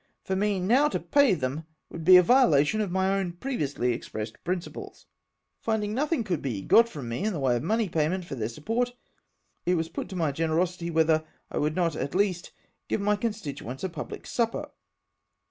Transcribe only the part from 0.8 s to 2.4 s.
to pay them would be a